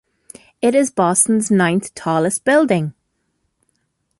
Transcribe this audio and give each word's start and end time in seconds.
It 0.63 0.73
is 0.73 0.89
Boston's 0.89 1.51
ninth-tallest 1.51 2.43
building. 2.43 2.95